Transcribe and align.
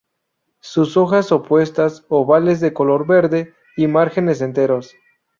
Sus 0.61 0.97
hojas, 0.97 1.31
opuestas, 1.31 2.05
ovales 2.09 2.59
de 2.59 2.73
color 2.73 3.05
verde 3.05 3.53
y 3.77 3.85
márgenes 3.85 4.41
enteros. 4.41 4.95